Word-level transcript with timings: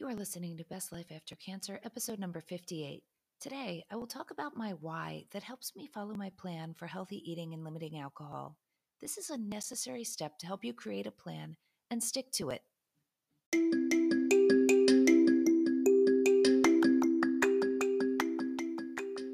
You 0.00 0.06
are 0.06 0.14
listening 0.14 0.56
to 0.56 0.64
Best 0.64 0.92
Life 0.92 1.10
After 1.12 1.34
Cancer, 1.34 1.80
episode 1.82 2.20
number 2.20 2.40
58. 2.40 3.02
Today, 3.40 3.82
I 3.90 3.96
will 3.96 4.06
talk 4.06 4.30
about 4.30 4.56
my 4.56 4.70
why 4.80 5.24
that 5.32 5.42
helps 5.42 5.74
me 5.74 5.88
follow 5.92 6.14
my 6.14 6.30
plan 6.38 6.72
for 6.72 6.86
healthy 6.86 7.20
eating 7.28 7.52
and 7.52 7.64
limiting 7.64 7.98
alcohol. 7.98 8.56
This 9.00 9.18
is 9.18 9.30
a 9.30 9.36
necessary 9.36 10.04
step 10.04 10.38
to 10.38 10.46
help 10.46 10.64
you 10.64 10.72
create 10.72 11.08
a 11.08 11.10
plan 11.10 11.56
and 11.90 12.00
stick 12.00 12.30
to 12.34 12.50
it. 12.50 12.62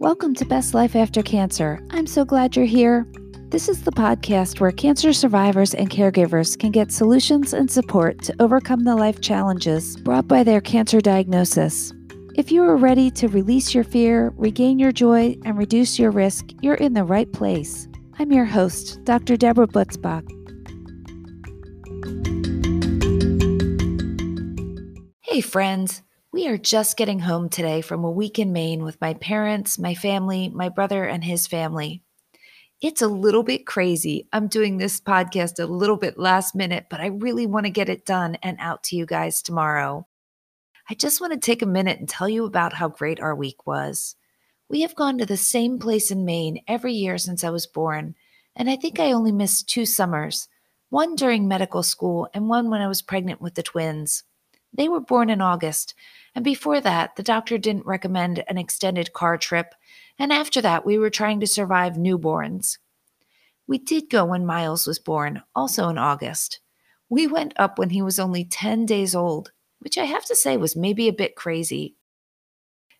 Welcome 0.01 0.35
to 0.37 0.47
Best 0.47 0.73
Life 0.73 0.97
After 0.97 1.23
Cancer. 1.23 1.87
I'm 1.91 2.07
so 2.07 2.25
glad 2.25 2.57
you're 2.57 2.65
here. 2.65 3.07
This 3.55 3.69
is 3.69 3.83
the 3.83 3.93
podcast 3.93 4.59
where 4.59 4.73
cancer 4.73 5.13
survivors 5.13 5.75
and 5.75 5.89
caregivers 5.89 6.59
can 6.59 6.73
get 6.73 6.91
solutions 6.91 7.53
and 7.53 7.71
support 7.71 8.21
to 8.23 8.35
overcome 8.41 8.83
the 8.83 8.97
life 8.97 9.21
challenges 9.21 9.97
brought 9.99 10.27
by 10.27 10.43
their 10.43 10.61
cancer 10.61 11.01
diagnosis. 11.01 11.93
If 12.35 12.51
you 12.51 12.65
are 12.65 12.77
ready 12.77 13.13
to 13.13 13.29
release 13.29 13.73
your 13.73 13.85
fear, 13.85 14.33
regain 14.37 14.81
your 14.81 14.91
joy, 14.91 15.37
and 15.45 15.57
reduce 15.57 16.01
your 16.01 16.11
risk, 16.11 16.47
you're 16.63 16.75
in 16.75 16.95
the 16.95 17.05
right 17.05 17.33
place. 17.33 17.87
I'm 18.19 18.33
your 18.33 18.45
host, 18.45 18.99
Dr. 19.05 19.37
Deborah 19.37 19.69
Butzbach. 19.69 20.29
Hey, 25.21 25.41
friends. 25.41 26.03
We 26.33 26.49
are 26.49 26.59
just 26.59 26.97
getting 26.97 27.21
home 27.21 27.49
today 27.49 27.83
from 27.83 28.03
a 28.03 28.11
week 28.11 28.41
in 28.41 28.53
Maine 28.53 28.83
with 28.83 29.01
my 29.01 29.15
parents, 29.15 29.79
my 29.79 29.95
family, 29.95 30.49
my 30.49 30.71
brother, 30.71 31.05
and 31.05 31.23
his 31.23 31.47
family. 31.47 32.04
It's 32.81 33.03
a 33.03 33.09
little 33.09 33.43
bit 33.43 33.67
crazy. 33.67 34.29
I'm 34.33 34.49
doing 34.49 34.77
this 34.77 35.01
podcast 35.01 35.63
a 35.63 35.67
little 35.67 35.97
bit 35.97 36.19
last 36.19 36.55
minute, 36.55 36.87
but 36.91 37.01
I 37.01 37.07
really 37.07 37.47
want 37.47 37.67
to 37.67 37.71
get 37.71 37.89
it 37.89 38.05
done 38.05 38.37
and 38.43 38.59
out 38.61 38.83
to 38.85 38.97
you 38.97 39.07
guys 39.07 39.41
tomorrow. 39.41 40.07
I 40.91 40.95
just 40.95 41.21
want 41.21 41.33
to 41.33 41.39
take 41.39 41.63
a 41.63 41.67
minute 41.67 41.99
and 41.99 42.09
tell 42.09 42.29
you 42.29 42.45
about 42.45 42.75
how 42.75 42.89
great 42.89 43.21
our 43.21 43.35
week 43.35 43.67
was. 43.67 44.17
We 44.69 44.83
have 44.83 44.95
gone 44.97 45.19
to 45.19 45.27
the 45.27 45.37
same 45.37 45.79
place 45.79 46.11
in 46.11 46.25
Maine 46.25 46.63
every 46.69 46.93
year 46.93 47.17
since 47.17 47.43
I 47.43 47.51
was 47.51 47.67
born, 47.67 48.17
and 48.57 48.69
I 48.69 48.77
think 48.77 48.99
I 48.99 49.13
only 49.13 49.33
missed 49.33 49.69
two 49.69 49.87
summers 49.87 50.49
one 50.91 51.17
during 51.17 51.49
medical 51.49 51.83
school 51.83 52.29
and 52.35 52.49
one 52.49 52.71
when 52.71 52.81
I 52.81 52.87
was 52.87 53.03
pregnant 53.03 53.41
with 53.41 53.55
the 53.55 53.63
twins. 53.63 54.25
They 54.73 54.89
were 54.89 55.01
born 55.01 55.31
in 55.31 55.41
August, 55.41 55.95
and 56.35 56.45
before 56.45 56.81
that, 56.81 57.17
the 57.17 57.23
doctor 57.23 57.57
didn't 57.57 57.87
recommend 57.87 58.45
an 58.47 58.59
extended 58.59 59.13
car 59.13 59.39
trip 59.39 59.75
and 60.19 60.33
after 60.33 60.61
that, 60.61 60.87
we 60.87 60.99
were 60.99 61.11
trying 61.11 61.41
to 61.41 61.47
survive 61.47 61.95
newborns. 61.95 62.79
We 63.67 63.79
did 63.79 64.11
go 64.11 64.25
when 64.25 64.47
Miles 64.47 64.87
was 64.87 64.99
born, 64.99 65.43
also 65.55 65.89
in 65.89 65.99
August. 65.99 66.61
We 67.09 67.27
went 67.27 67.55
up 67.57 67.79
when 67.79 67.91
he 67.91 68.03
was 68.03 68.19
only 68.19 68.45
10 68.45 68.87
days 68.87 69.15
old, 69.15 69.53
which 69.81 69.99
I 69.99 70.05
have 70.05 70.25
to 70.27 70.35
say 70.35 70.57
was 70.57 70.77
maybe 70.77 71.09
a 71.09 71.13
bit 71.13 71.37
crazy. 71.37 71.97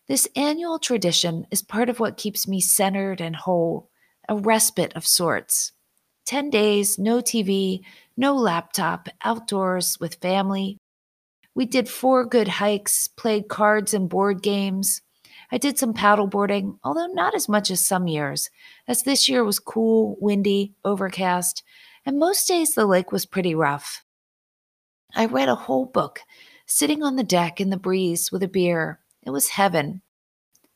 This 0.07 0.27
annual 0.35 0.77
tradition 0.77 1.47
is 1.51 1.61
part 1.61 1.89
of 1.89 1.99
what 1.99 2.17
keeps 2.17 2.47
me 2.47 2.61
centered 2.61 3.21
and 3.21 3.35
whole, 3.35 3.89
a 4.29 4.35
respite 4.35 4.93
of 4.95 5.05
sorts. 5.05 5.71
10 6.25 6.49
days, 6.49 6.97
no 6.97 7.21
TV, 7.21 7.81
no 8.17 8.35
laptop, 8.35 9.09
outdoors 9.23 9.99
with 9.99 10.15
family. 10.15 10.77
We 11.53 11.65
did 11.65 11.87
four 11.87 12.25
good 12.25 12.47
hikes, 12.47 13.07
played 13.07 13.47
cards 13.47 13.93
and 13.93 14.09
board 14.09 14.41
games. 14.41 15.01
I 15.51 15.57
did 15.57 15.77
some 15.77 15.93
paddleboarding, 15.93 16.79
although 16.83 17.07
not 17.07 17.35
as 17.35 17.47
much 17.47 17.69
as 17.71 17.85
some 17.85 18.07
years, 18.07 18.49
as 18.87 19.03
this 19.03 19.29
year 19.29 19.43
was 19.43 19.59
cool, 19.59 20.17
windy, 20.19 20.73
overcast, 20.83 21.63
and 22.05 22.19
most 22.19 22.47
days 22.47 22.73
the 22.73 22.85
lake 22.85 23.11
was 23.11 23.25
pretty 23.25 23.55
rough. 23.55 24.03
I 25.15 25.25
read 25.25 25.49
a 25.49 25.55
whole 25.55 25.85
book, 25.85 26.21
sitting 26.65 27.03
on 27.03 27.15
the 27.15 27.23
deck 27.23 27.61
in 27.61 27.69
the 27.69 27.77
breeze 27.77 28.31
with 28.31 28.43
a 28.43 28.47
beer. 28.47 28.99
It 29.23 29.29
was 29.29 29.49
heaven. 29.49 30.01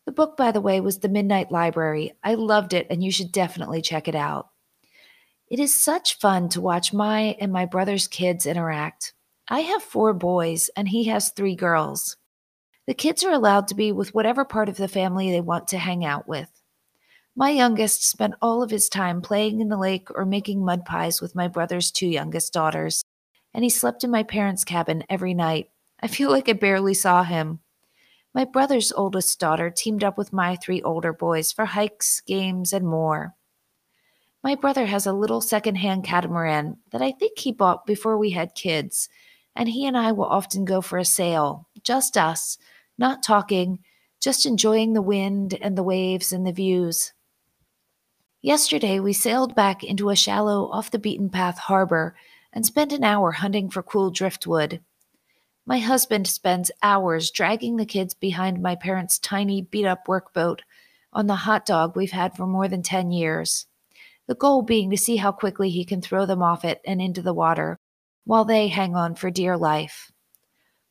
The 0.06 0.12
book, 0.12 0.38
by 0.38 0.52
the 0.52 0.62
way, 0.62 0.80
was 0.81 1.00
The 1.00 1.09
Midnight 1.09 1.52
Library. 1.52 2.14
I 2.23 2.36
loved 2.36 2.73
it, 2.73 2.88
and 2.90 3.03
you 3.03 3.12
should 3.12 3.31
definitely 3.31 3.81
check 3.81 4.08
it 4.08 4.16
out. 4.16 4.50
It 5.50 5.59
is 5.59 5.75
such 5.75 6.19
fun 6.19 6.50
to 6.50 6.62
watch 6.62 6.94
my 6.94 7.35
and 7.40 7.52
my 7.52 7.66
brother's 7.66 8.08
kids 8.08 8.46
interact. 8.46 9.13
I 9.47 9.62
have 9.62 9.84
four 9.84 10.13
boys, 10.13 10.69
and 10.75 10.88
he 10.88 11.06
has 11.06 11.29
three 11.29 11.56
girls. 11.56 12.18
The 12.89 12.95
kids 12.95 13.23
are 13.23 13.31
allowed 13.31 13.67
to 13.67 13.75
be 13.75 13.91
with 13.91 14.16
whatever 14.16 14.44
part 14.44 14.67
of 14.67 14.77
the 14.77 14.88
family 14.88 15.29
they 15.29 15.41
want 15.41 15.67
to 15.67 15.77
hang 15.77 16.03
out 16.03 16.27
with. 16.27 16.50
My 17.35 17.51
youngest 17.51 18.03
spent 18.03 18.33
all 18.41 18.63
of 18.63 18.72
his 18.72 18.89
time 18.89 19.22
playing 19.22 19.61
in 19.61 19.69
the 19.69 19.77
lake 19.77 20.07
or 20.16 20.25
making 20.25 20.66
mud 20.66 20.85
pies 20.85 21.22
with 21.22 21.35
my 21.35 21.47
brother's 21.47 21.91
two 21.91 22.07
youngest 22.07 22.51
daughters, 22.51 23.05
and 23.53 23.63
he 23.63 23.69
slept 23.69 24.03
in 24.03 24.09
my 24.09 24.23
parents' 24.23 24.63
cabin 24.63 25.03
every 25.07 25.35
night. 25.35 25.69
I 25.99 26.07
feel 26.07 26.31
like 26.31 26.49
I 26.49 26.53
barely 26.53 26.95
saw 26.95 27.22
him. 27.22 27.59
My 28.33 28.44
brother's 28.44 28.91
oldest 28.91 29.39
daughter 29.39 29.69
teamed 29.69 30.03
up 30.03 30.17
with 30.17 30.33
my 30.33 30.55
three 30.55 30.81
older 30.81 31.13
boys 31.13 31.51
for 31.51 31.66
hikes, 31.66 32.22
games, 32.22 32.73
and 32.73 32.88
more. 32.88 33.35
My 34.44 34.55
brother 34.55 34.88
has 34.88 35.05
a 35.05 35.13
little 35.13 35.41
second-hand 35.41 36.05
catamaran 36.05 36.78
that 36.89 37.03
I 37.03 37.11
think 37.11 37.38
he 37.38 37.51
bought 37.51 37.85
before 37.85 38.17
we 38.17 38.31
had 38.31 38.55
kids, 38.55 39.09
and 39.55 39.69
he 39.69 39.85
and 39.85 39.95
I 39.95 40.11
will 40.11 40.25
often 40.25 40.66
go 40.66 40.81
for 40.81 40.97
a 40.97 41.05
sail, 41.05 41.67
just 41.83 42.17
us, 42.17 42.57
not 42.99 43.23
talking, 43.23 43.79
just 44.19 44.45
enjoying 44.45 44.93
the 44.93 45.01
wind 45.01 45.57
and 45.61 45.77
the 45.77 45.83
waves 45.83 46.33
and 46.33 46.45
the 46.45 46.51
views. 46.51 47.13
Yesterday, 48.41 48.99
we 48.99 49.13
sailed 49.13 49.55
back 49.55 49.83
into 49.83 50.09
a 50.09 50.15
shallow, 50.15 50.69
off 50.69 50.91
the 50.91 50.99
beaten 50.99 51.29
path 51.29 51.57
harbor 51.57 52.15
and 52.53 52.65
spent 52.65 52.93
an 52.93 53.03
hour 53.03 53.31
hunting 53.31 53.69
for 53.69 53.81
cool 53.81 54.11
driftwood. 54.11 54.81
My 55.65 55.79
husband 55.79 56.27
spends 56.27 56.71
hours 56.81 57.31
dragging 57.31 57.77
the 57.77 57.85
kids 57.85 58.13
behind 58.13 58.61
my 58.61 58.75
parents' 58.75 59.19
tiny, 59.19 59.61
beat 59.61 59.85
up 59.85 60.07
workboat 60.07 60.59
on 61.13 61.27
the 61.27 61.35
hot 61.35 61.66
dog 61.66 61.95
we've 61.95 62.11
had 62.11 62.35
for 62.35 62.47
more 62.47 62.67
than 62.67 62.81
10 62.81 63.11
years. 63.11 63.67
The 64.27 64.35
goal 64.35 64.61
being 64.61 64.89
to 64.91 64.97
see 64.97 65.17
how 65.17 65.31
quickly 65.31 65.69
he 65.69 65.85
can 65.85 66.01
throw 66.01 66.25
them 66.25 66.41
off 66.41 66.66
it 66.66 66.81
and 66.85 67.01
into 67.01 67.21
the 67.21 67.33
water, 67.33 67.79
while 68.25 68.45
they 68.45 68.67
hang 68.67 68.95
on 68.95 69.16
for 69.16 69.29
dear 69.29 69.57
life. 69.57 70.11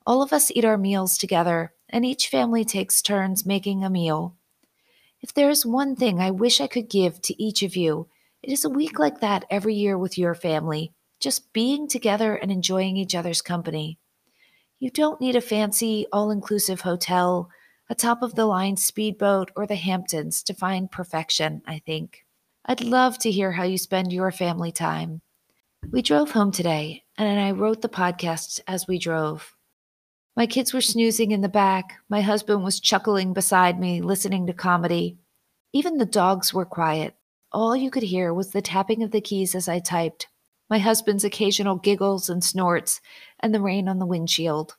All 0.06 0.22
of 0.22 0.32
us 0.32 0.50
eat 0.50 0.64
our 0.64 0.78
meals 0.78 1.18
together, 1.18 1.72
and 1.90 2.04
each 2.04 2.28
family 2.28 2.64
takes 2.64 3.02
turns 3.02 3.46
making 3.46 3.84
a 3.84 3.90
meal. 3.90 4.36
If 5.20 5.34
there 5.34 5.50
is 5.50 5.66
one 5.66 5.96
thing 5.96 6.20
I 6.20 6.30
wish 6.30 6.60
I 6.60 6.66
could 6.66 6.88
give 6.88 7.20
to 7.22 7.42
each 7.42 7.62
of 7.62 7.76
you, 7.76 8.08
it 8.42 8.52
is 8.52 8.64
a 8.64 8.70
week 8.70 8.98
like 8.98 9.20
that 9.20 9.44
every 9.50 9.74
year 9.74 9.98
with 9.98 10.16
your 10.16 10.34
family, 10.34 10.92
just 11.18 11.52
being 11.52 11.88
together 11.88 12.34
and 12.34 12.52
enjoying 12.52 12.96
each 12.96 13.14
other's 13.14 13.42
company. 13.42 13.98
You 14.78 14.90
don't 14.90 15.20
need 15.20 15.34
a 15.34 15.40
fancy, 15.40 16.06
all 16.12 16.30
inclusive 16.30 16.82
hotel, 16.82 17.50
a 17.90 17.94
top 17.94 18.22
of 18.22 18.36
the 18.36 18.46
line 18.46 18.76
speedboat, 18.76 19.50
or 19.56 19.66
the 19.66 19.74
Hamptons 19.74 20.42
to 20.44 20.54
find 20.54 20.90
perfection, 20.90 21.62
I 21.66 21.80
think. 21.84 22.24
I'd 22.64 22.82
love 22.82 23.18
to 23.20 23.30
hear 23.30 23.52
how 23.52 23.64
you 23.64 23.78
spend 23.78 24.12
your 24.12 24.30
family 24.30 24.70
time. 24.70 25.22
We 25.90 26.02
drove 26.02 26.32
home 26.32 26.52
today, 26.52 27.04
and 27.16 27.40
I 27.40 27.52
wrote 27.52 27.82
the 27.82 27.88
podcast 27.88 28.60
as 28.68 28.86
we 28.86 28.98
drove. 28.98 29.54
My 30.38 30.46
kids 30.46 30.72
were 30.72 30.80
snoozing 30.80 31.32
in 31.32 31.40
the 31.40 31.48
back. 31.48 31.94
My 32.08 32.20
husband 32.20 32.62
was 32.62 32.78
chuckling 32.78 33.32
beside 33.32 33.80
me, 33.80 34.00
listening 34.00 34.46
to 34.46 34.52
comedy. 34.52 35.18
Even 35.72 35.98
the 35.98 36.06
dogs 36.06 36.54
were 36.54 36.64
quiet. 36.64 37.16
All 37.50 37.74
you 37.74 37.90
could 37.90 38.04
hear 38.04 38.32
was 38.32 38.52
the 38.52 38.62
tapping 38.62 39.02
of 39.02 39.10
the 39.10 39.20
keys 39.20 39.56
as 39.56 39.68
I 39.68 39.80
typed, 39.80 40.28
my 40.70 40.78
husband's 40.78 41.24
occasional 41.24 41.74
giggles 41.74 42.28
and 42.28 42.44
snorts, 42.44 43.00
and 43.40 43.52
the 43.52 43.60
rain 43.60 43.88
on 43.88 43.98
the 43.98 44.06
windshield. 44.06 44.76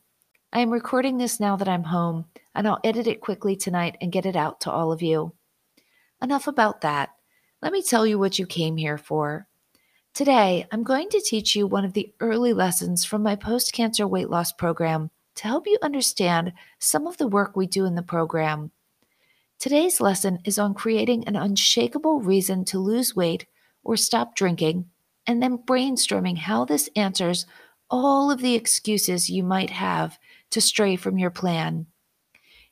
I 0.54 0.62
am 0.62 0.70
recording 0.70 1.18
this 1.18 1.42
now 1.42 1.58
that 1.58 1.68
I'm 1.68 1.84
home, 1.84 2.28
and 2.56 2.66
I'll 2.66 2.80
edit 2.86 3.06
it 3.06 3.20
quickly 3.20 3.58
tonight 3.58 3.98
and 4.00 4.14
get 4.14 4.26
it 4.26 4.38
out 4.38 4.62
to 4.62 4.72
all 4.72 4.94
of 4.94 5.02
you. 5.02 5.34
Enough 6.22 6.48
about 6.48 6.80
that. 6.80 7.10
Let 7.62 7.74
me 7.74 7.82
tell 7.82 8.08
you 8.08 8.18
what 8.18 8.40
you 8.40 8.46
came 8.46 8.78
here 8.78 8.98
for. 8.98 9.46
Today, 10.14 10.68
I'm 10.72 10.84
going 10.84 11.10
to 11.10 11.20
teach 11.20 11.54
you 11.54 11.68
one 11.68 11.84
of 11.84 11.92
the 11.92 12.14
early 12.22 12.54
lessons 12.54 13.04
from 13.04 13.22
my 13.22 13.36
post 13.36 13.74
cancer 13.74 14.08
weight 14.08 14.30
loss 14.30 14.54
program 14.54 15.12
to 15.40 15.48
help 15.48 15.66
you 15.68 15.78
understand 15.82 16.52
some 16.80 17.08
of 17.08 17.16
the 17.16 17.28
work 17.28 17.56
we 17.56 17.66
do 17.66 17.86
in 17.86 17.96
the 17.96 18.04
program. 18.04 18.72
Today's 19.58 20.02
lesson 20.02 20.40
is 20.44 20.60
on 20.60 20.74
creating 20.74 21.26
an 21.26 21.38
unshakable 21.38 22.20
reason 22.20 22.66
to 22.66 22.78
lose 22.78 23.16
weight 23.16 23.46
or 23.82 23.96
stop 23.96 24.36
drinking, 24.36 24.90
and 25.26 25.42
then 25.42 25.58
brainstorming 25.58 26.38
how 26.38 26.66
this 26.66 26.90
answers 26.94 27.46
all 27.90 28.30
of 28.30 28.42
the 28.42 28.54
excuses 28.54 29.30
you 29.30 29.42
might 29.42 29.70
have 29.70 30.20
to 30.50 30.60
stray 30.60 30.98
from 30.98 31.18
your 31.18 31.32
plan. 31.32 31.86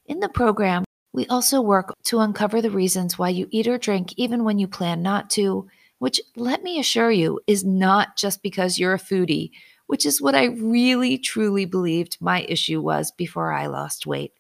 In 0.06 0.20
the 0.20 0.28
program, 0.28 0.84
we 1.14 1.26
also 1.28 1.62
work 1.62 1.94
to 2.04 2.20
uncover 2.20 2.62
the 2.62 2.70
reasons 2.70 3.18
why 3.18 3.30
you 3.30 3.48
eat 3.50 3.68
or 3.68 3.78
drink 3.78 4.14
even 4.18 4.44
when 4.44 4.60
you 4.60 4.68
plan 4.68 5.02
not 5.02 5.30
to, 5.32 5.70
which, 6.00 6.20
let 6.36 6.64
me 6.64 6.80
assure 6.80 7.12
you, 7.12 7.40
is 7.48 7.64
not 7.64 8.18
just 8.18 8.44
because 8.44 8.78
you're 8.78 8.94
a 8.94 9.00
foodie 9.00 9.52
which 9.88 10.06
is 10.06 10.22
what 10.22 10.36
I 10.36 10.46
really 10.46 11.18
truly 11.18 11.66
believed 11.66 12.18
my 12.22 12.44
issue 12.44 12.80
was 12.82 13.12
before 13.12 13.52
I 13.52 13.66
lost 13.68 14.06
weight. 14.06 14.34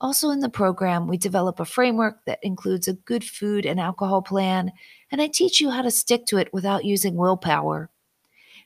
Also, 0.00 0.30
in 0.30 0.40
the 0.40 0.48
program, 0.48 1.06
we 1.06 1.16
develop 1.16 1.58
a 1.58 1.64
framework 1.64 2.24
that 2.26 2.38
includes 2.42 2.86
a 2.86 2.92
good 2.92 3.24
food 3.24 3.64
and 3.64 3.80
alcohol 3.80 4.22
plan, 4.22 4.72
and 5.10 5.22
I 5.22 5.26
teach 5.26 5.60
you 5.60 5.70
how 5.70 5.82
to 5.82 5.90
stick 5.90 6.26
to 6.26 6.36
it 6.36 6.52
without 6.52 6.84
using 6.84 7.16
willpower. 7.16 7.90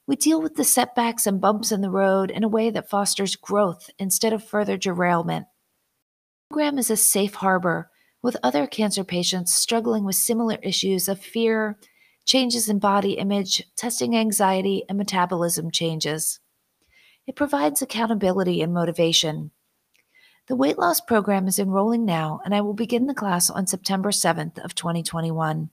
We 0.06 0.16
deal 0.16 0.42
with 0.42 0.56
the 0.56 0.64
setbacks 0.64 1.28
and 1.28 1.40
bumps 1.40 1.70
in 1.70 1.82
the 1.82 1.90
road 1.90 2.32
in 2.32 2.42
a 2.42 2.48
way 2.48 2.70
that 2.70 2.90
fosters 2.90 3.36
growth 3.36 3.90
instead 3.96 4.32
of 4.32 4.42
further 4.42 4.76
derailment. 4.76 5.46
The 6.48 6.54
program 6.54 6.78
is 6.78 6.90
a 6.90 6.96
safe 6.96 7.34
harbor 7.34 7.90
with 8.20 8.36
other 8.42 8.66
cancer 8.66 9.04
patients 9.04 9.54
struggling 9.54 10.04
with 10.04 10.16
similar 10.16 10.58
issues 10.62 11.08
of 11.08 11.20
fear, 11.20 11.78
changes 12.30 12.68
in 12.68 12.78
body 12.78 13.14
image, 13.14 13.64
testing 13.74 14.16
anxiety, 14.16 14.84
and 14.88 14.96
metabolism 14.96 15.68
changes. 15.68 16.38
It 17.26 17.34
provides 17.34 17.82
accountability 17.82 18.62
and 18.62 18.72
motivation. 18.72 19.50
The 20.46 20.54
weight 20.54 20.78
loss 20.78 21.00
program 21.00 21.48
is 21.48 21.58
enrolling 21.58 22.04
now, 22.04 22.40
and 22.44 22.54
I 22.54 22.60
will 22.60 22.72
begin 22.72 23.08
the 23.08 23.14
class 23.14 23.50
on 23.50 23.66
September 23.66 24.12
7th 24.12 24.64
of 24.64 24.76
2021. 24.76 25.70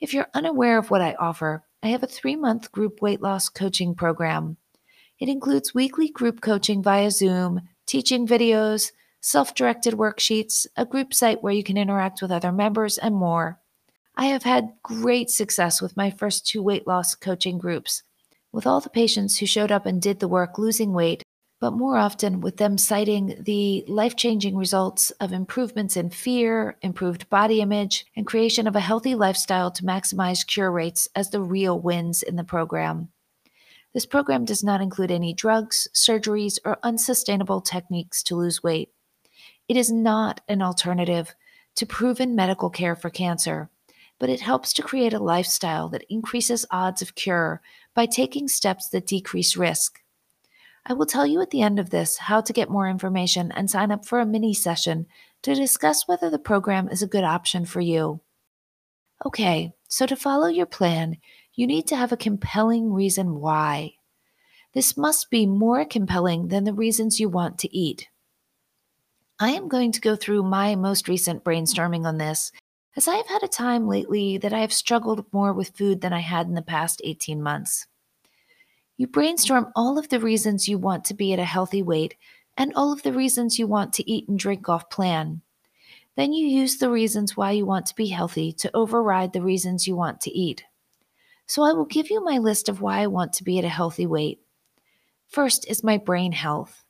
If 0.00 0.14
you're 0.14 0.28
unaware 0.32 0.78
of 0.78 0.90
what 0.90 1.02
I 1.02 1.16
offer, 1.20 1.64
I 1.82 1.88
have 1.88 2.02
a 2.02 2.06
three 2.06 2.34
month 2.34 2.72
group 2.72 3.02
weight 3.02 3.20
loss 3.20 3.50
coaching 3.50 3.94
program. 3.94 4.56
It 5.18 5.28
includes 5.28 5.74
weekly 5.74 6.08
group 6.08 6.40
coaching 6.40 6.82
via 6.82 7.10
Zoom, 7.10 7.60
teaching 7.84 8.26
videos, 8.26 8.92
self 9.20 9.54
directed 9.54 9.92
worksheets, 9.92 10.66
a 10.78 10.86
group 10.86 11.12
site 11.12 11.42
where 11.42 11.52
you 11.52 11.62
can 11.62 11.76
interact 11.76 12.22
with 12.22 12.30
other 12.30 12.52
members, 12.52 12.96
and 12.96 13.14
more. 13.14 13.59
I 14.20 14.26
have 14.26 14.42
had 14.42 14.74
great 14.82 15.30
success 15.30 15.80
with 15.80 15.96
my 15.96 16.10
first 16.10 16.46
two 16.46 16.62
weight 16.62 16.86
loss 16.86 17.14
coaching 17.14 17.56
groups, 17.56 18.02
with 18.52 18.66
all 18.66 18.78
the 18.82 18.90
patients 18.90 19.38
who 19.38 19.46
showed 19.46 19.72
up 19.72 19.86
and 19.86 20.00
did 20.00 20.20
the 20.20 20.28
work 20.28 20.58
losing 20.58 20.92
weight, 20.92 21.22
but 21.58 21.70
more 21.70 21.96
often 21.96 22.42
with 22.42 22.58
them 22.58 22.76
citing 22.76 23.34
the 23.40 23.82
life 23.88 24.16
changing 24.16 24.58
results 24.58 25.10
of 25.12 25.32
improvements 25.32 25.96
in 25.96 26.10
fear, 26.10 26.76
improved 26.82 27.30
body 27.30 27.62
image, 27.62 28.04
and 28.14 28.26
creation 28.26 28.66
of 28.66 28.76
a 28.76 28.80
healthy 28.80 29.14
lifestyle 29.14 29.70
to 29.70 29.84
maximize 29.84 30.46
cure 30.46 30.70
rates 30.70 31.08
as 31.16 31.30
the 31.30 31.40
real 31.40 31.80
wins 31.80 32.22
in 32.22 32.36
the 32.36 32.44
program. 32.44 33.08
This 33.94 34.04
program 34.04 34.44
does 34.44 34.62
not 34.62 34.82
include 34.82 35.10
any 35.10 35.32
drugs, 35.32 35.88
surgeries, 35.94 36.58
or 36.62 36.76
unsustainable 36.82 37.62
techniques 37.62 38.22
to 38.24 38.36
lose 38.36 38.62
weight. 38.62 38.90
It 39.66 39.78
is 39.78 39.90
not 39.90 40.42
an 40.46 40.60
alternative 40.60 41.34
to 41.76 41.86
proven 41.86 42.34
medical 42.34 42.68
care 42.68 42.94
for 42.94 43.08
cancer, 43.08 43.70
but 44.20 44.28
it 44.28 44.42
helps 44.42 44.72
to 44.74 44.82
create 44.82 45.14
a 45.14 45.18
lifestyle 45.18 45.88
that 45.88 46.04
increases 46.08 46.66
odds 46.70 47.02
of 47.02 47.16
cure 47.16 47.60
by 47.94 48.06
taking 48.06 48.46
steps 48.46 48.88
that 48.90 49.06
decrease 49.06 49.56
risk. 49.56 50.00
I 50.86 50.92
will 50.92 51.06
tell 51.06 51.26
you 51.26 51.40
at 51.40 51.50
the 51.50 51.62
end 51.62 51.78
of 51.78 51.90
this 51.90 52.18
how 52.18 52.42
to 52.42 52.52
get 52.52 52.70
more 52.70 52.88
information 52.88 53.50
and 53.50 53.68
sign 53.68 53.90
up 53.90 54.04
for 54.04 54.20
a 54.20 54.26
mini 54.26 54.54
session 54.54 55.06
to 55.42 55.54
discuss 55.54 56.06
whether 56.06 56.30
the 56.30 56.38
program 56.38 56.88
is 56.88 57.02
a 57.02 57.08
good 57.08 57.24
option 57.24 57.64
for 57.64 57.80
you. 57.80 58.20
Okay, 59.24 59.72
so 59.88 60.06
to 60.06 60.16
follow 60.16 60.48
your 60.48 60.66
plan, 60.66 61.16
you 61.54 61.66
need 61.66 61.86
to 61.88 61.96
have 61.96 62.12
a 62.12 62.16
compelling 62.16 62.92
reason 62.92 63.40
why. 63.40 63.94
This 64.74 64.96
must 64.96 65.30
be 65.30 65.46
more 65.46 65.84
compelling 65.84 66.48
than 66.48 66.64
the 66.64 66.74
reasons 66.74 67.20
you 67.20 67.28
want 67.28 67.58
to 67.58 67.76
eat. 67.76 68.08
I 69.38 69.50
am 69.52 69.68
going 69.68 69.92
to 69.92 70.00
go 70.00 70.14
through 70.14 70.42
my 70.42 70.76
most 70.76 71.08
recent 71.08 71.42
brainstorming 71.42 72.04
on 72.04 72.18
this, 72.18 72.52
as 72.96 73.06
I 73.06 73.16
have 73.16 73.28
had 73.28 73.42
a 73.42 73.48
time 73.48 73.86
lately 73.86 74.38
that 74.38 74.52
I 74.52 74.60
have 74.60 74.72
struggled 74.72 75.24
more 75.32 75.52
with 75.52 75.76
food 75.76 76.00
than 76.00 76.12
I 76.12 76.20
had 76.20 76.46
in 76.46 76.54
the 76.54 76.62
past 76.62 77.00
18 77.04 77.42
months. 77.42 77.86
You 78.96 79.06
brainstorm 79.06 79.72
all 79.74 79.98
of 79.98 80.08
the 80.08 80.20
reasons 80.20 80.68
you 80.68 80.76
want 80.76 81.04
to 81.06 81.14
be 81.14 81.32
at 81.32 81.38
a 81.38 81.44
healthy 81.44 81.82
weight 81.82 82.16
and 82.56 82.72
all 82.74 82.92
of 82.92 83.02
the 83.02 83.12
reasons 83.12 83.58
you 83.58 83.66
want 83.66 83.92
to 83.94 84.10
eat 84.10 84.28
and 84.28 84.38
drink 84.38 84.68
off 84.68 84.90
plan. 84.90 85.40
Then 86.16 86.32
you 86.32 86.46
use 86.46 86.76
the 86.76 86.90
reasons 86.90 87.36
why 87.36 87.52
you 87.52 87.64
want 87.64 87.86
to 87.86 87.94
be 87.94 88.08
healthy 88.08 88.52
to 88.52 88.70
override 88.76 89.32
the 89.32 89.42
reasons 89.42 89.86
you 89.86 89.96
want 89.96 90.20
to 90.22 90.30
eat. 90.30 90.64
So 91.46 91.62
I 91.62 91.72
will 91.72 91.86
give 91.86 92.10
you 92.10 92.22
my 92.22 92.38
list 92.38 92.68
of 92.68 92.80
why 92.80 92.98
I 92.98 93.06
want 93.06 93.32
to 93.34 93.44
be 93.44 93.58
at 93.58 93.64
a 93.64 93.68
healthy 93.68 94.06
weight. 94.06 94.40
First 95.28 95.66
is 95.70 95.82
my 95.82 95.96
brain 95.96 96.32
health. 96.32 96.84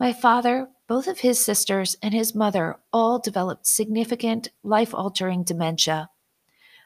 My 0.00 0.12
father, 0.12 0.68
both 0.86 1.06
of 1.06 1.20
his 1.20 1.38
sisters, 1.38 1.96
and 2.02 2.12
his 2.12 2.34
mother 2.34 2.76
all 2.92 3.18
developed 3.18 3.66
significant, 3.66 4.48
life 4.62 4.94
altering 4.94 5.44
dementia. 5.44 6.10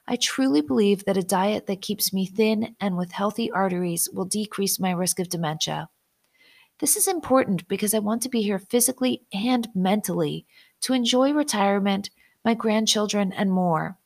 I 0.06 0.16
truly 0.16 0.60
believe 0.60 1.04
that 1.04 1.16
a 1.16 1.22
diet 1.22 1.66
that 1.66 1.82
keeps 1.82 2.12
me 2.12 2.26
thin 2.26 2.76
and 2.81 2.96
with 2.96 3.12
healthy 3.12 3.50
arteries 3.50 4.08
will 4.12 4.25
decrease 4.25 4.78
my 4.78 4.93
risk 4.93 5.19
of 5.19 5.28
dementia. 5.28 5.88
This 6.78 6.96
is 6.96 7.08
important 7.08 7.66
because 7.69 7.94
I 7.94 7.98
want 7.98 8.22
to 8.22 8.28
be 8.28 8.43
here 8.43 8.58
physically 8.58 9.22
and 9.32 9.69
mentally 9.75 10.46
to 10.82 10.92
enjoy 10.92 11.32
retirement, 11.32 12.10
my 12.44 12.54
grandchildren, 12.54 13.32
and 13.32 13.50
more. 13.50 13.99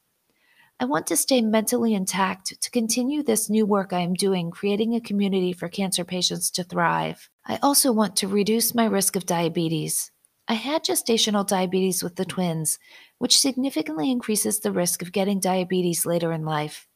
I 0.81 0.87
want 0.87 1.07
to 1.09 1.17
stay 1.17 1.43
mentally 1.43 1.93
intact 1.93 2.59
to 2.59 2.71
continue 2.71 3.23
this 3.23 3.51
new 3.51 3.67
work 3.67 3.93
I 3.93 4.01
am 4.01 4.15
doing, 4.15 4.51
creating 4.51 4.95
a 4.95 5.01
community 5.03 5.53
for 5.53 5.69
cancer 5.69 6.07
patients 6.07 6.51
to 6.53 6.65
thrive. 6.65 7.29
I 7.45 7.59
also 7.63 7.93
want 7.93 8.17
to 8.17 8.29
reduce 8.29 8.75
my 8.75 8.87
risk 8.87 9.15
of 9.15 9.27
diabetes. 9.27 10.11
I 10.49 10.55
had 10.55 10.83
gestational 10.83 11.47
diabetes 11.47 12.03
with 12.03 12.17
the 12.17 12.25
twins, 12.25 12.79
which 13.19 13.39
significantly 13.39 14.11
increases 14.11 14.61
the 14.61 14.73
risk 14.73 15.03
of 15.03 15.13
getting 15.13 15.39
diabetes 15.39 16.07
later 16.07 16.33
in 16.33 16.47
life. 16.47 16.89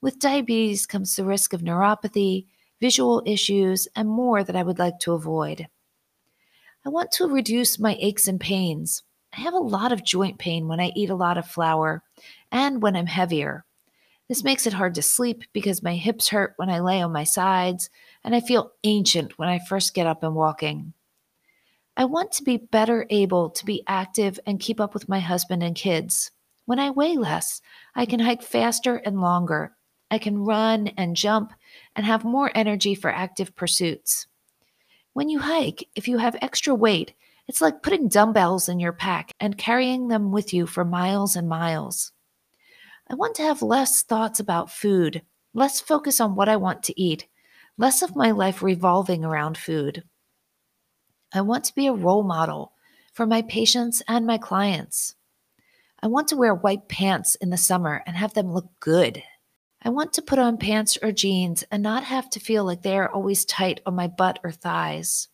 With 0.00 0.18
diabetes 0.18 0.86
comes 0.86 1.14
the 1.14 1.26
risk 1.26 1.52
of 1.52 1.60
neuropathy, 1.60 2.46
visual 2.80 3.22
issues, 3.26 3.86
and 3.94 4.08
more 4.08 4.42
that 4.42 4.56
I 4.56 4.62
would 4.62 4.78
like 4.78 4.98
to 5.00 5.12
avoid. 5.12 5.68
I 6.86 6.88
want 6.88 7.12
to 7.12 7.26
reduce 7.26 7.78
my 7.78 7.98
aches 8.00 8.26
and 8.26 8.40
pains. 8.40 9.02
I 9.36 9.40
have 9.40 9.54
a 9.54 9.58
lot 9.58 9.90
of 9.90 10.04
joint 10.04 10.38
pain 10.38 10.68
when 10.68 10.78
I 10.78 10.92
eat 10.94 11.10
a 11.10 11.16
lot 11.16 11.38
of 11.38 11.46
flour 11.46 12.02
and 12.52 12.80
when 12.80 12.94
I'm 12.94 13.06
heavier. 13.06 13.64
This 14.28 14.44
makes 14.44 14.66
it 14.66 14.72
hard 14.72 14.94
to 14.94 15.02
sleep 15.02 15.42
because 15.52 15.82
my 15.82 15.96
hips 15.96 16.28
hurt 16.28 16.54
when 16.56 16.70
I 16.70 16.78
lay 16.78 17.02
on 17.02 17.12
my 17.12 17.24
sides, 17.24 17.90
and 18.22 18.34
I 18.34 18.40
feel 18.40 18.72
ancient 18.84 19.38
when 19.38 19.48
I 19.48 19.58
first 19.58 19.92
get 19.92 20.06
up 20.06 20.22
and 20.22 20.34
walking. 20.34 20.92
I 21.96 22.04
want 22.06 22.32
to 22.32 22.44
be 22.44 22.56
better 22.56 23.06
able 23.10 23.50
to 23.50 23.64
be 23.66 23.82
active 23.86 24.38
and 24.46 24.60
keep 24.60 24.80
up 24.80 24.94
with 24.94 25.08
my 25.08 25.20
husband 25.20 25.62
and 25.62 25.74
kids. 25.74 26.30
When 26.64 26.78
I 26.78 26.90
weigh 26.90 27.16
less, 27.16 27.60
I 27.94 28.06
can 28.06 28.20
hike 28.20 28.42
faster 28.42 28.96
and 28.96 29.20
longer. 29.20 29.76
I 30.10 30.18
can 30.18 30.44
run 30.44 30.88
and 30.96 31.16
jump 31.16 31.52
and 31.96 32.06
have 32.06 32.24
more 32.24 32.50
energy 32.54 32.94
for 32.94 33.10
active 33.10 33.54
pursuits. 33.56 34.26
When 35.12 35.28
you 35.28 35.40
hike, 35.40 35.88
if 35.94 36.08
you 36.08 36.18
have 36.18 36.36
extra 36.40 36.74
weight, 36.74 37.12
it's 37.46 37.60
like 37.60 37.82
putting 37.82 38.08
dumbbells 38.08 38.68
in 38.68 38.80
your 38.80 38.92
pack 38.92 39.32
and 39.38 39.58
carrying 39.58 40.08
them 40.08 40.32
with 40.32 40.54
you 40.54 40.66
for 40.66 40.84
miles 40.84 41.36
and 41.36 41.48
miles. 41.48 42.12
I 43.08 43.14
want 43.14 43.34
to 43.36 43.42
have 43.42 43.60
less 43.60 44.02
thoughts 44.02 44.40
about 44.40 44.70
food, 44.70 45.22
less 45.52 45.80
focus 45.80 46.20
on 46.20 46.34
what 46.34 46.48
I 46.48 46.56
want 46.56 46.82
to 46.84 47.00
eat, 47.00 47.26
less 47.76 48.02
of 48.02 48.16
my 48.16 48.30
life 48.30 48.62
revolving 48.62 49.24
around 49.24 49.58
food. 49.58 50.04
I 51.32 51.42
want 51.42 51.64
to 51.64 51.74
be 51.74 51.86
a 51.86 51.92
role 51.92 52.22
model 52.22 52.72
for 53.12 53.26
my 53.26 53.42
patients 53.42 54.02
and 54.08 54.26
my 54.26 54.38
clients. 54.38 55.14
I 56.02 56.06
want 56.06 56.28
to 56.28 56.36
wear 56.36 56.54
white 56.54 56.88
pants 56.88 57.34
in 57.36 57.50
the 57.50 57.56
summer 57.56 58.02
and 58.06 58.16
have 58.16 58.34
them 58.34 58.52
look 58.52 58.68
good. 58.80 59.22
I 59.82 59.90
want 59.90 60.14
to 60.14 60.22
put 60.22 60.38
on 60.38 60.56
pants 60.56 60.96
or 61.02 61.12
jeans 61.12 61.62
and 61.70 61.82
not 61.82 62.04
have 62.04 62.30
to 62.30 62.40
feel 62.40 62.64
like 62.64 62.82
they 62.82 62.96
are 62.96 63.10
always 63.10 63.44
tight 63.44 63.80
on 63.84 63.94
my 63.94 64.06
butt 64.06 64.38
or 64.42 64.50
thighs. 64.50 65.28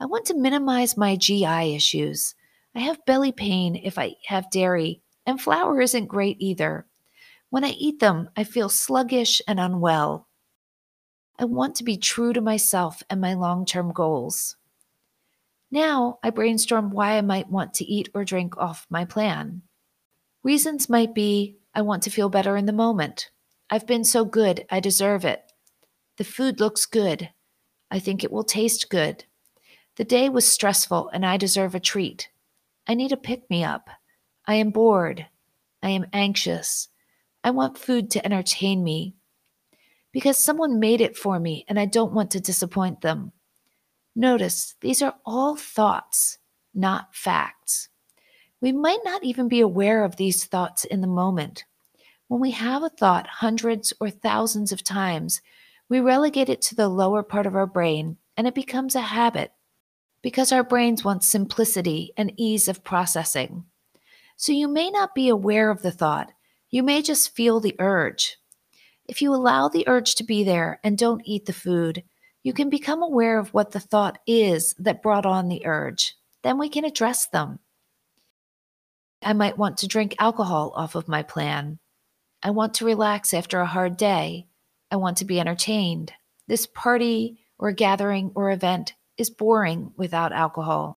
I 0.00 0.06
want 0.06 0.26
to 0.26 0.34
minimize 0.34 0.96
my 0.96 1.16
GI 1.16 1.74
issues. 1.74 2.34
I 2.74 2.80
have 2.80 3.04
belly 3.04 3.32
pain 3.32 3.74
if 3.74 3.98
I 3.98 4.14
have 4.26 4.50
dairy, 4.50 5.02
and 5.26 5.40
flour 5.40 5.80
isn't 5.80 6.06
great 6.06 6.36
either. 6.38 6.86
When 7.50 7.64
I 7.64 7.70
eat 7.70 7.98
them, 7.98 8.30
I 8.36 8.44
feel 8.44 8.68
sluggish 8.68 9.42
and 9.48 9.58
unwell. 9.58 10.28
I 11.38 11.44
want 11.44 11.76
to 11.76 11.84
be 11.84 11.96
true 11.96 12.32
to 12.32 12.40
myself 12.40 13.02
and 13.10 13.20
my 13.20 13.34
long 13.34 13.64
term 13.64 13.92
goals. 13.92 14.56
Now 15.70 16.18
I 16.22 16.30
brainstorm 16.30 16.90
why 16.90 17.18
I 17.18 17.20
might 17.20 17.50
want 17.50 17.74
to 17.74 17.84
eat 17.84 18.08
or 18.14 18.24
drink 18.24 18.56
off 18.56 18.86
my 18.90 19.04
plan. 19.04 19.62
Reasons 20.42 20.88
might 20.88 21.14
be 21.14 21.56
I 21.74 21.82
want 21.82 22.02
to 22.04 22.10
feel 22.10 22.28
better 22.28 22.56
in 22.56 22.66
the 22.66 22.72
moment. 22.72 23.30
I've 23.70 23.86
been 23.86 24.04
so 24.04 24.24
good, 24.24 24.66
I 24.70 24.80
deserve 24.80 25.24
it. 25.24 25.52
The 26.16 26.24
food 26.24 26.58
looks 26.60 26.86
good. 26.86 27.30
I 27.90 27.98
think 27.98 28.24
it 28.24 28.32
will 28.32 28.44
taste 28.44 28.90
good. 28.90 29.24
The 29.98 30.04
day 30.04 30.28
was 30.28 30.46
stressful 30.46 31.10
and 31.12 31.26
I 31.26 31.36
deserve 31.36 31.74
a 31.74 31.80
treat. 31.80 32.30
I 32.86 32.94
need 32.94 33.10
a 33.10 33.16
pick 33.16 33.50
me 33.50 33.64
up. 33.64 33.90
I 34.46 34.54
am 34.54 34.70
bored. 34.70 35.26
I 35.82 35.90
am 35.90 36.06
anxious. 36.12 36.88
I 37.42 37.50
want 37.50 37.76
food 37.76 38.08
to 38.12 38.24
entertain 38.24 38.84
me. 38.84 39.16
Because 40.12 40.38
someone 40.38 40.78
made 40.78 41.00
it 41.00 41.16
for 41.16 41.40
me 41.40 41.64
and 41.68 41.80
I 41.80 41.84
don't 41.84 42.12
want 42.12 42.30
to 42.30 42.40
disappoint 42.40 43.00
them. 43.00 43.32
Notice 44.14 44.76
these 44.82 45.02
are 45.02 45.16
all 45.26 45.56
thoughts, 45.56 46.38
not 46.72 47.12
facts. 47.12 47.88
We 48.60 48.70
might 48.70 49.00
not 49.04 49.24
even 49.24 49.48
be 49.48 49.60
aware 49.60 50.04
of 50.04 50.14
these 50.14 50.44
thoughts 50.44 50.84
in 50.84 51.00
the 51.00 51.08
moment. 51.08 51.64
When 52.28 52.40
we 52.40 52.52
have 52.52 52.84
a 52.84 52.88
thought 52.88 53.26
hundreds 53.26 53.92
or 54.00 54.10
thousands 54.10 54.70
of 54.70 54.84
times, 54.84 55.42
we 55.88 55.98
relegate 55.98 56.48
it 56.48 56.62
to 56.62 56.76
the 56.76 56.88
lower 56.88 57.24
part 57.24 57.46
of 57.46 57.56
our 57.56 57.66
brain 57.66 58.16
and 58.36 58.46
it 58.46 58.54
becomes 58.54 58.94
a 58.94 59.00
habit 59.00 59.52
because 60.22 60.52
our 60.52 60.64
brains 60.64 61.04
want 61.04 61.22
simplicity 61.24 62.12
and 62.16 62.32
ease 62.36 62.68
of 62.68 62.84
processing. 62.84 63.64
So 64.36 64.52
you 64.52 64.68
may 64.68 64.90
not 64.90 65.14
be 65.14 65.28
aware 65.28 65.70
of 65.70 65.82
the 65.82 65.90
thought, 65.90 66.32
you 66.70 66.82
may 66.82 67.02
just 67.02 67.34
feel 67.34 67.60
the 67.60 67.76
urge. 67.78 68.36
If 69.06 69.22
you 69.22 69.34
allow 69.34 69.68
the 69.68 69.88
urge 69.88 70.16
to 70.16 70.24
be 70.24 70.44
there 70.44 70.80
and 70.84 70.98
don't 70.98 71.22
eat 71.24 71.46
the 71.46 71.52
food, 71.52 72.04
you 72.42 72.52
can 72.52 72.68
become 72.68 73.02
aware 73.02 73.38
of 73.38 73.54
what 73.54 73.72
the 73.72 73.80
thought 73.80 74.18
is 74.26 74.74
that 74.78 75.02
brought 75.02 75.26
on 75.26 75.48
the 75.48 75.66
urge. 75.66 76.14
Then 76.42 76.58
we 76.58 76.68
can 76.68 76.84
address 76.84 77.26
them. 77.26 77.58
I 79.22 79.32
might 79.32 79.58
want 79.58 79.78
to 79.78 79.88
drink 79.88 80.14
alcohol 80.18 80.72
off 80.76 80.94
of 80.94 81.08
my 81.08 81.22
plan. 81.22 81.78
I 82.42 82.50
want 82.50 82.74
to 82.74 82.84
relax 82.84 83.34
after 83.34 83.60
a 83.60 83.66
hard 83.66 83.96
day. 83.96 84.46
I 84.90 84.96
want 84.96 85.16
to 85.18 85.24
be 85.24 85.40
entertained. 85.40 86.12
This 86.46 86.66
party 86.66 87.40
or 87.58 87.72
gathering 87.72 88.30
or 88.34 88.50
event 88.50 88.94
is 89.18 89.28
boring 89.30 89.92
without 89.96 90.32
alcohol. 90.32 90.96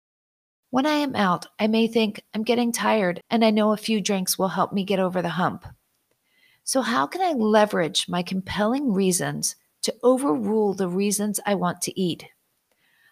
When 0.69 0.85
I 0.85 0.93
am 0.93 1.15
out, 1.15 1.47
I 1.59 1.67
may 1.67 1.87
think 1.87 2.23
I'm 2.33 2.43
getting 2.43 2.71
tired 2.71 3.19
and 3.29 3.43
I 3.43 3.49
know 3.49 3.73
a 3.73 3.77
few 3.77 3.99
drinks 3.99 4.39
will 4.39 4.47
help 4.47 4.71
me 4.71 4.85
get 4.85 4.99
over 4.99 5.21
the 5.21 5.29
hump. 5.29 5.65
So, 6.63 6.81
how 6.81 7.07
can 7.07 7.21
I 7.21 7.33
leverage 7.33 8.07
my 8.07 8.23
compelling 8.23 8.93
reasons 8.93 9.55
to 9.81 9.95
overrule 10.03 10.73
the 10.73 10.87
reasons 10.87 11.39
I 11.45 11.55
want 11.55 11.81
to 11.81 11.99
eat? 11.99 12.27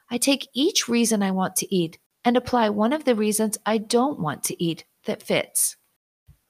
I 0.10 0.18
take 0.18 0.48
each 0.54 0.88
reason 0.88 1.22
I 1.22 1.32
want 1.32 1.56
to 1.58 1.76
eat 1.76 2.00
and 2.24 2.38
apply 2.38 2.70
one 2.70 2.94
of 2.94 3.04
the 3.04 3.16
reasons 3.16 3.58
I 3.66 3.78
don't 3.78 4.20
want 4.20 4.44
to 4.46 4.64
eat 4.64 4.86
that 5.06 5.24
fits. 5.24 5.76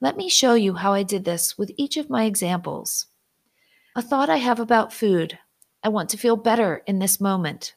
Let 0.00 0.16
me 0.16 0.28
show 0.28 0.54
you 0.54 0.74
how 0.74 0.92
I 0.92 1.02
did 1.02 1.24
this 1.24 1.58
with 1.58 1.72
each 1.76 1.96
of 1.96 2.08
my 2.08 2.24
examples. 2.24 3.06
A 3.96 4.02
thought 4.02 4.30
I 4.30 4.36
have 4.36 4.60
about 4.60 4.92
food. 4.92 5.38
I 5.82 5.88
want 5.88 6.10
to 6.10 6.18
feel 6.18 6.36
better 6.36 6.82
in 6.86 7.00
this 7.00 7.20
moment. 7.20 7.74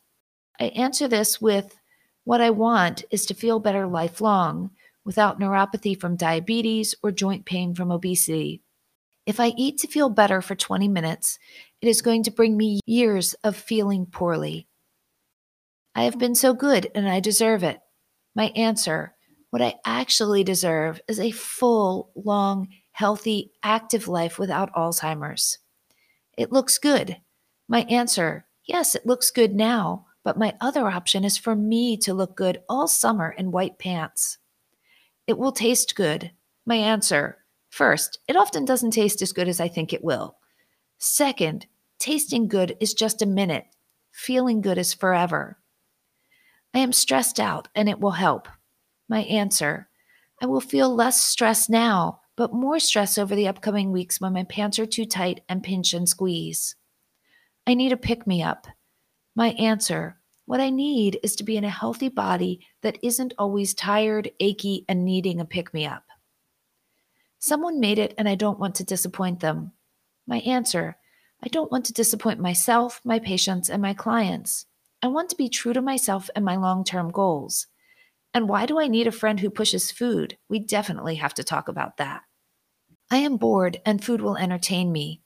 I 0.64 0.68
answer 0.68 1.10
this 1.10 1.42
with 1.42 1.78
what 2.24 2.40
I 2.40 2.50
want 2.50 3.04
is 3.12 3.26
to 3.26 3.34
feel 3.34 3.60
better 3.60 3.86
lifelong 3.86 4.72
without 5.04 5.38
neuropathy 5.38 6.00
from 6.00 6.16
diabetes 6.16 6.96
or 7.04 7.12
joint 7.12 7.44
pain 7.44 7.76
from 7.76 7.92
obesity. 7.92 8.62
If 9.26 9.42
I 9.42 9.48
eat 9.58 9.80
to 9.80 9.90
feel 9.90 10.10
better 10.10 10.42
for 10.42 10.56
20 10.56 10.88
minutes, 10.88 11.38
it 11.82 11.90
is 11.90 12.02
going 12.02 12.24
to 12.24 12.32
bring 12.32 12.56
me 12.56 12.80
years 12.86 13.34
of 13.44 13.58
feeling 13.58 14.06
poorly. 14.06 14.70
I 15.96 16.06
have 16.06 16.18
been 16.18 16.34
so 16.34 16.54
good 16.54 16.90
and 16.96 17.10
I 17.10 17.20
deserve 17.20 17.64
it. 17.64 17.82
My 18.34 18.46
answer 18.56 19.16
what 19.50 19.62
I 19.62 19.76
actually 19.84 20.46
deserve 20.46 21.02
is 21.10 21.20
a 21.20 21.32
full, 21.32 22.10
long, 22.16 22.70
healthy, 22.94 23.52
active 23.64 24.08
life 24.08 24.40
without 24.40 24.74
Alzheimer's. 24.76 25.58
It 26.38 26.54
looks 26.54 26.78
good. 26.78 27.18
My 27.68 27.82
answer 27.90 28.46
yes, 28.64 28.96
it 28.96 29.06
looks 29.06 29.30
good 29.30 29.54
now, 29.54 30.06
but 30.24 30.38
my 30.38 30.56
other 30.62 30.88
option 30.88 31.24
is 31.24 31.38
for 31.38 31.56
me 31.56 31.98
to 31.98 32.14
look 32.14 32.36
good 32.36 32.62
all 32.70 32.88
summer 32.88 33.32
in 33.38 33.52
white 33.52 33.78
pants. 33.78 34.38
It 35.28 35.38
will 35.38 35.52
taste 35.52 35.96
good. 35.96 36.32
My 36.66 36.76
answer 36.76 37.38
first, 37.70 38.20
it 38.28 38.36
often 38.36 38.66
doesn't 38.66 38.92
taste 38.92 39.22
as 39.22 39.34
good 39.34 39.48
as 39.48 39.60
I 39.60 39.68
think 39.68 39.94
it 39.94 40.04
will. 40.04 40.38
Second, 40.98 41.66
tasting 42.00 42.48
good 42.48 42.78
is 42.80 42.94
just 42.94 43.22
a 43.22 43.26
minute, 43.26 43.66
feeling 44.12 44.62
good 44.62 44.78
is 44.78 44.94
forever. 44.94 45.58
I 46.74 46.80
am 46.80 46.94
stressed 46.94 47.40
out 47.40 47.68
and 47.76 47.90
it 47.90 48.00
will 48.00 48.12
help. 48.12 48.48
My 49.10 49.24
answer 49.24 49.90
I 50.42 50.46
will 50.46 50.62
feel 50.62 50.94
less 50.94 51.22
stress 51.22 51.70
now, 51.70 52.20
but 52.36 52.54
more 52.54 52.80
stress 52.80 53.18
over 53.18 53.36
the 53.36 53.48
upcoming 53.48 53.92
weeks 53.92 54.20
when 54.20 54.34
my 54.34 54.44
pants 54.44 54.78
are 54.80 54.86
too 54.86 55.06
tight 55.06 55.42
and 55.48 55.64
pinch 55.64 55.94
and 55.94 56.10
squeeze. 56.10 56.76
I 57.66 57.76
need 57.76 57.94
a 57.94 57.98
pick 57.98 58.28
me 58.28 58.44
up. 58.44 58.68
My 59.36 59.50
answer 59.52 60.20
what 60.46 60.60
I 60.60 60.70
need 60.70 61.20
is 61.24 61.36
to 61.38 61.44
be 61.44 61.58
in 61.58 61.64
a 61.64 61.70
healthy 61.70 62.10
body 62.10 62.66
that 62.82 62.98
isn't 63.02 63.34
always 63.38 63.74
tired, 63.74 64.32
achy, 64.40 64.86
and 64.90 65.06
needing 65.06 65.40
a 65.40 65.46
pick 65.46 65.74
me 65.74 65.86
up. 65.86 66.04
Someone 67.40 67.80
made 67.80 68.00
it 68.00 68.14
and 68.18 68.28
I 68.28 68.36
don't 68.36 68.60
want 68.60 68.76
to 68.76 68.84
disappoint 68.84 69.40
them. 69.40 69.72
My 70.28 70.40
answer 70.40 70.98
I 71.46 71.50
don't 71.50 71.72
want 71.72 71.86
to 71.86 71.94
disappoint 71.94 72.40
myself, 72.40 73.02
my 73.04 73.20
patients, 73.20 73.70
and 73.70 73.82
my 73.82 73.94
clients. 73.94 74.66
I 75.02 75.08
want 75.08 75.30
to 75.30 75.36
be 75.36 75.50
true 75.50 75.74
to 75.74 75.82
myself 75.82 76.30
and 76.36 76.46
my 76.46 76.56
long 76.56 76.86
term 76.86 77.12
goals. 77.12 77.68
And 78.34 78.48
why 78.48 78.66
do 78.66 78.80
I 78.80 78.88
need 78.88 79.08
a 79.08 79.12
friend 79.12 79.40
who 79.40 79.50
pushes 79.50 79.92
food? 79.92 80.38
We 80.48 80.60
definitely 80.60 81.16
have 81.16 81.34
to 81.36 81.44
talk 81.44 81.68
about 81.68 81.98
that. 81.98 82.22
I 83.12 83.18
am 83.18 83.36
bored 83.36 83.82
and 83.86 84.04
food 84.04 84.22
will 84.22 84.38
entertain 84.38 84.92
me. 84.92 85.22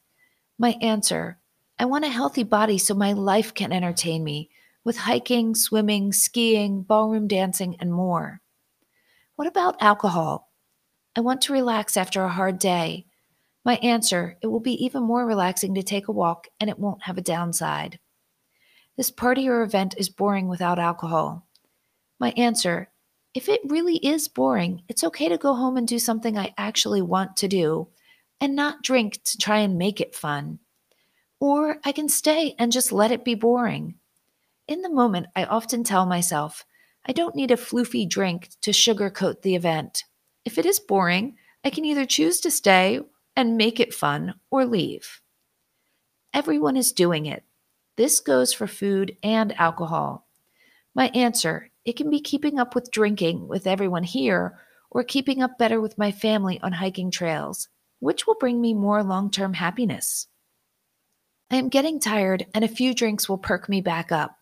My 0.58 0.72
answer 0.82 1.38
I 1.80 1.86
want 1.86 2.06
a 2.06 2.10
healthy 2.10 2.44
body 2.44 2.80
so 2.80 2.96
my 2.96 3.14
life 3.14 3.54
can 3.54 3.72
entertain 3.72 4.24
me 4.24 4.50
with 4.84 4.98
hiking, 4.98 5.54
swimming, 5.54 6.12
skiing, 6.12 6.82
ballroom 6.82 7.28
dancing, 7.28 7.76
and 7.80 7.94
more. 7.94 8.42
What 9.36 9.48
about 9.48 9.82
alcohol? 9.82 10.52
I 11.16 11.22
want 11.22 11.42
to 11.44 11.54
relax 11.54 11.96
after 11.96 12.24
a 12.24 12.30
hard 12.30 12.58
day. 12.58 13.06
My 13.64 13.76
answer 13.76 14.38
it 14.42 14.48
will 14.48 14.60
be 14.60 14.84
even 14.86 15.04
more 15.04 15.26
relaxing 15.26 15.76
to 15.76 15.84
take 15.84 16.08
a 16.08 16.12
walk 16.12 16.48
and 16.60 16.70
it 16.70 16.80
won't 16.80 17.04
have 17.04 17.18
a 17.18 17.22
downside. 17.22 18.00
This 18.96 19.12
party 19.12 19.48
or 19.48 19.62
event 19.62 19.94
is 19.98 20.10
boring 20.10 20.48
without 20.48 20.80
alcohol. 20.80 21.46
My 22.20 22.32
answer 22.32 22.90
if 23.36 23.50
it 23.50 23.62
really 23.66 23.98
is 23.98 24.28
boring, 24.28 24.82
it's 24.88 25.04
okay 25.04 25.30
to 25.30 25.38
go 25.38 25.54
home 25.54 25.78
and 25.78 25.88
do 25.88 26.00
something 26.00 26.38
I 26.38 26.56
actually 26.58 27.04
want 27.04 27.38
to 27.38 27.48
do 27.48 27.90
and 28.42 28.56
not 28.56 28.82
drink 28.82 29.22
to 29.26 29.38
try 29.38 29.60
and 29.60 29.78
make 29.78 30.02
it 30.02 30.16
fun. 30.16 30.58
Or 31.40 31.78
I 31.84 31.92
can 31.92 32.10
stay 32.10 32.56
and 32.58 32.72
just 32.72 32.92
let 32.92 33.12
it 33.12 33.24
be 33.24 33.36
boring. 33.36 33.96
In 34.68 34.82
the 34.82 34.90
moment, 34.90 35.28
I 35.36 35.46
often 35.46 35.84
tell 35.84 36.06
myself, 36.06 36.66
I 37.06 37.14
don't 37.14 37.36
need 37.36 37.52
a 37.52 37.58
floofy 37.58 38.08
drink 38.08 38.50
to 38.62 38.72
sugarcoat 38.72 39.42
the 39.42 39.56
event. 39.56 40.04
If 40.44 40.58
it 40.58 40.66
is 40.66 40.80
boring, 40.80 41.38
I 41.64 41.70
can 41.70 41.86
either 41.86 42.06
choose 42.06 42.40
to 42.42 42.52
stay 42.52 43.00
and 43.36 43.58
make 43.58 43.80
it 43.80 43.94
fun 43.94 44.34
or 44.50 44.66
leave. 44.66 45.22
Everyone 46.34 46.76
is 46.76 46.92
doing 46.92 47.26
it. 47.26 47.44
This 47.96 48.20
goes 48.20 48.54
for 48.54 48.68
food 48.68 49.16
and 49.24 49.58
alcohol. 49.60 50.28
My 50.94 51.08
answer 51.10 51.70
it 51.86 51.96
can 51.96 52.10
be 52.10 52.20
keeping 52.20 52.60
up 52.60 52.76
with 52.76 52.92
drinking 52.92 53.48
with 53.48 53.66
everyone 53.66 54.04
here 54.04 54.60
or 54.92 55.04
keeping 55.04 55.42
up 55.42 55.58
better 55.58 55.80
with 55.80 55.98
my 55.98 56.12
family 56.12 56.60
on 56.62 56.74
hiking 56.74 57.12
trails, 57.12 57.70
which 58.00 58.28
will 58.28 58.36
bring 58.36 58.60
me 58.60 58.74
more 58.74 59.04
long 59.04 59.32
term 59.32 59.54
happiness. 59.54 60.28
I 61.50 61.56
am 61.56 61.70
getting 61.70 62.02
tired, 62.02 62.46
and 62.54 62.66
a 62.66 62.68
few 62.68 62.94
drinks 62.94 63.30
will 63.30 63.38
perk 63.38 63.70
me 63.70 63.80
back 63.80 64.12
up. 64.12 64.38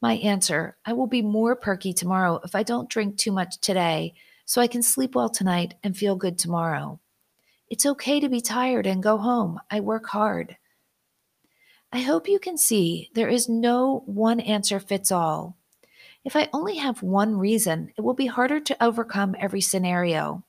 My 0.00 0.14
answer 0.14 0.76
I 0.86 0.92
will 0.92 1.08
be 1.08 1.20
more 1.20 1.56
perky 1.56 1.92
tomorrow 1.92 2.40
if 2.44 2.54
I 2.54 2.62
don't 2.62 2.88
drink 2.88 3.16
too 3.16 3.32
much 3.32 3.58
today, 3.58 4.14
so 4.44 4.60
I 4.60 4.68
can 4.68 4.82
sleep 4.82 5.16
well 5.16 5.28
tonight 5.28 5.74
and 5.82 5.96
feel 5.96 6.14
good 6.14 6.38
tomorrow. 6.38 7.00
It's 7.68 7.84
okay 7.84 8.20
to 8.20 8.28
be 8.28 8.40
tired 8.40 8.86
and 8.86 9.02
go 9.02 9.18
home. 9.18 9.58
I 9.68 9.80
work 9.80 10.06
hard. 10.06 10.56
I 11.92 12.00
hope 12.00 12.28
you 12.28 12.38
can 12.38 12.56
see 12.56 13.10
there 13.14 13.28
is 13.28 13.48
no 13.48 14.04
one 14.06 14.38
answer 14.38 14.78
fits 14.78 15.10
all. 15.10 15.56
If 16.24 16.36
I 16.36 16.48
only 16.52 16.76
have 16.76 17.02
one 17.02 17.36
reason, 17.36 17.92
it 17.98 18.02
will 18.02 18.14
be 18.14 18.26
harder 18.26 18.60
to 18.60 18.84
overcome 18.84 19.34
every 19.40 19.60
scenario. 19.60 20.44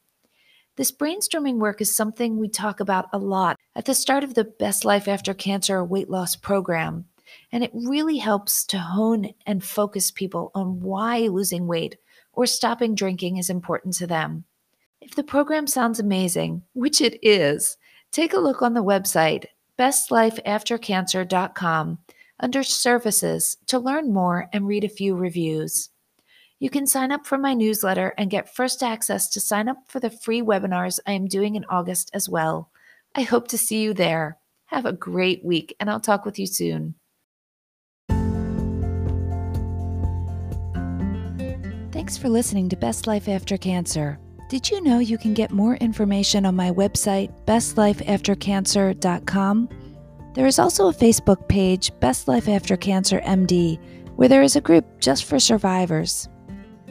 This 0.75 0.91
brainstorming 0.91 1.55
work 1.55 1.81
is 1.81 1.95
something 1.95 2.37
we 2.37 2.47
talk 2.47 2.79
about 2.79 3.09
a 3.11 3.17
lot 3.17 3.57
at 3.79 3.85
the 3.85 3.95
start 3.95 4.23
of 4.25 4.33
the 4.33 4.43
Best 4.43 4.83
Life 4.83 5.07
After 5.07 5.33
Cancer 5.33 5.81
weight 5.85 6.09
loss 6.09 6.35
program. 6.35 7.05
And 7.53 7.63
it 7.63 7.71
really 7.73 8.17
helps 8.17 8.65
to 8.65 8.77
hone 8.77 9.29
and 9.45 9.63
focus 9.63 10.11
people 10.11 10.51
on 10.53 10.81
why 10.81 11.27
losing 11.27 11.65
weight 11.65 11.95
or 12.33 12.45
stopping 12.45 12.93
drinking 12.93 13.37
is 13.37 13.49
important 13.49 13.93
to 13.95 14.05
them. 14.05 14.43
If 14.99 15.15
the 15.15 15.23
program 15.23 15.65
sounds 15.65 15.97
amazing, 15.97 16.63
which 16.73 16.99
it 16.99 17.25
is, 17.25 17.77
take 18.11 18.33
a 18.33 18.39
look 18.39 18.61
on 18.61 18.73
the 18.73 18.83
website 18.83 19.45
bestlifeaftercancer.com 19.77 21.99
under 22.41 22.63
services 22.63 23.57
to 23.67 23.79
learn 23.79 24.11
more 24.11 24.49
and 24.51 24.67
read 24.67 24.83
a 24.83 24.89
few 24.89 25.15
reviews. 25.15 25.89
You 26.59 26.69
can 26.69 26.85
sign 26.85 27.13
up 27.13 27.25
for 27.25 27.37
my 27.37 27.53
newsletter 27.53 28.13
and 28.17 28.29
get 28.29 28.53
first 28.53 28.83
access 28.83 29.29
to 29.29 29.39
sign 29.39 29.69
up 29.69 29.77
for 29.87 30.01
the 30.01 30.09
free 30.09 30.41
webinars 30.41 30.99
I 31.07 31.13
am 31.13 31.27
doing 31.27 31.55
in 31.55 31.63
August 31.69 32.11
as 32.13 32.27
well. 32.27 32.69
I 33.15 33.23
hope 33.23 33.47
to 33.49 33.57
see 33.57 33.81
you 33.81 33.93
there. 33.93 34.37
Have 34.67 34.85
a 34.85 34.93
great 34.93 35.43
week, 35.43 35.75
and 35.79 35.89
I'll 35.89 35.99
talk 35.99 36.25
with 36.25 36.37
you 36.37 36.45
soon. 36.45 36.93
Thanks 41.91 42.17
for 42.17 42.29
listening 42.29 42.69
to 42.69 42.77
Best 42.77 43.07
Life 43.07 43.27
After 43.27 43.57
Cancer. 43.57 44.19
Did 44.47 44.69
you 44.69 44.79
know 44.81 44.99
you 44.99 45.17
can 45.17 45.33
get 45.33 45.51
more 45.51 45.75
information 45.75 46.45
on 46.45 46.55
my 46.55 46.71
website, 46.71 47.33
bestlifeaftercancer.com? 47.45 49.69
There 50.33 50.47
is 50.47 50.59
also 50.59 50.87
a 50.87 50.93
Facebook 50.93 51.47
page, 51.47 51.91
Best 51.99 52.27
Life 52.27 52.47
After 52.47 52.77
Cancer 52.77 53.19
MD, 53.21 53.79
where 54.15 54.29
there 54.29 54.43
is 54.43 54.55
a 54.55 54.61
group 54.61 54.85
just 54.99 55.25
for 55.25 55.39
survivors. 55.39 56.29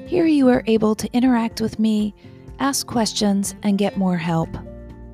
Here 0.07 0.27
you 0.27 0.49
are 0.49 0.65
able 0.67 0.97
to 0.97 1.09
interact 1.13 1.61
with 1.61 1.79
me, 1.79 2.13
ask 2.59 2.85
questions, 2.87 3.55
and 3.63 3.79
get 3.79 3.97
more 3.97 4.17
help. 4.17 4.49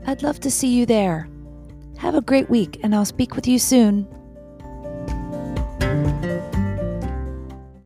I'd 0.06 0.22
love 0.22 0.40
to 0.40 0.50
see 0.50 0.68
you 0.68 0.86
there. 0.86 1.28
Have 1.98 2.14
a 2.14 2.20
great 2.20 2.50
week, 2.50 2.80
and 2.82 2.94
I'll 2.94 3.04
speak 3.04 3.34
with 3.34 3.46
you 3.46 3.58
soon. 3.58 4.06